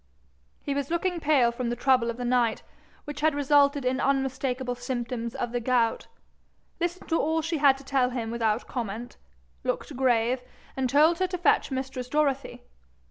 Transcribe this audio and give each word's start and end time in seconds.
He 0.63 0.73
was 0.73 0.89
looking 0.89 1.19
pale 1.19 1.51
from 1.51 1.69
the 1.69 1.75
trouble 1.75 2.09
of 2.09 2.17
the 2.17 2.25
night, 2.25 2.63
which 3.05 3.21
had 3.21 3.35
resulted 3.35 3.85
in 3.85 3.99
unmistakeable 4.01 4.73
symptoms 4.73 5.35
of 5.35 5.51
the 5.51 5.59
gout, 5.59 6.07
listened 6.79 7.07
to 7.09 7.19
all 7.21 7.43
she 7.43 7.59
had 7.59 7.77
to 7.77 7.83
tell 7.83 8.09
him 8.09 8.31
without 8.31 8.65
comment, 8.65 9.17
looked 9.63 9.95
grave, 9.95 10.41
and 10.75 10.89
told 10.89 11.19
her 11.19 11.27
to 11.27 11.37
fetch 11.37 11.69
mistress 11.69 12.09
Dorothy. 12.09 12.63